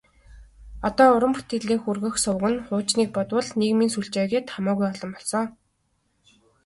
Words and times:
Одоо 0.87 1.07
уран 1.15 1.33
бүтээлээ 1.35 1.79
хүргэх 1.81 2.15
суваг 2.23 2.51
нь 2.53 2.63
хуучныг 2.67 3.09
бодвол 3.15 3.47
нийгмийн 3.59 3.91
сүлжээ 3.93 4.25
гээд 4.31 4.47
хамаагүй 4.53 4.87
олон 4.91 5.11
болсон. 5.15 5.45